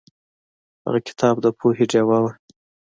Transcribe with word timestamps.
هغه 0.85 0.99
کتاب 1.07 1.35
د 1.43 1.45
پوهې 1.59 1.85
ډیوه 1.91 2.17
وه. 2.23 2.31